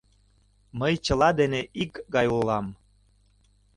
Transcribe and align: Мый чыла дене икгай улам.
Мый 0.79 0.93
чыла 1.05 1.29
дене 1.39 1.61
икгай 1.81 2.27
улам. 2.37 2.65